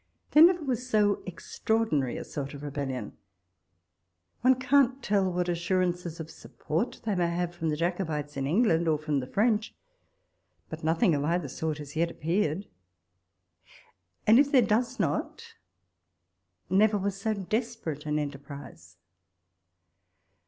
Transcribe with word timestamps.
There 0.31 0.41
never 0.43 0.63
was 0.63 0.89
so 0.89 1.21
extraordinary 1.27 2.17
a 2.17 2.23
sort 2.23 2.55
of 2.55 2.63
rebellion. 2.63 3.15
One 4.41 4.55
can't 4.59 5.03
tell 5.03 5.31
what 5.31 5.47
assurances 5.47 6.19
of 6.19 6.31
support 6.31 7.01
they 7.05 7.13
may 7.13 7.29
have 7.29 7.53
from 7.53 7.69
the 7.69 7.75
Jacobites 7.77 8.35
in 8.35 8.47
England, 8.47 8.87
or 8.87 8.97
from 8.97 9.19
the 9.19 9.27
French; 9.27 9.75
but 10.69 10.83
nothing 10.83 11.13
of 11.13 11.23
either 11.23 11.47
sort 11.47 11.77
has 11.77 11.95
yet 11.95 12.09
ap 12.09 12.19
peared— 12.19 12.65
and 14.25 14.39
if 14.39 14.51
there 14.51 14.63
does 14.63 14.99
not, 14.99 15.53
never 16.67 16.97
was 16.97 17.15
so 17.15 17.35
desperate 17.35 18.07
an 18.07 18.17
enterprise. 18.17 18.97